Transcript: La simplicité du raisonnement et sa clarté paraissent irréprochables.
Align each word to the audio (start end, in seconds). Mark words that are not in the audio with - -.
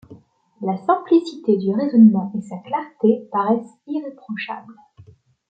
La 0.61 0.77
simplicité 0.83 1.57
du 1.57 1.69
raisonnement 1.71 2.33
et 2.35 2.41
sa 2.41 2.57
clarté 2.57 3.27
paraissent 3.31 3.75
irréprochables. 3.85 4.73